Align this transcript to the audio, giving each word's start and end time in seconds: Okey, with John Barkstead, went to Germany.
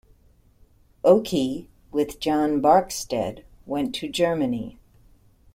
Okey, 1.05 1.67
with 1.91 2.19
John 2.19 2.59
Barkstead, 2.59 3.43
went 3.67 3.93
to 3.93 4.09
Germany. 4.09 4.79